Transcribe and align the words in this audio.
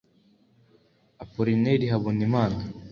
Apollinaire 1.23 1.85
Habonimana 1.93 2.57